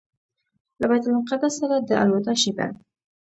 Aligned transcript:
له 0.79 0.85
بیت 0.89 1.03
المقدس 1.07 1.53
سره 1.61 1.75
د 1.87 1.89
الوداع 2.01 2.37
شېبه. 2.43 2.67